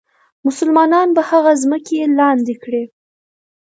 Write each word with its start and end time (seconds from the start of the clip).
مسلمانان 0.47 1.07
به 1.15 1.21
هغه 1.29 1.51
ځمکې 1.63 1.97
لاندې 2.19 2.55
کړي. 2.63 2.83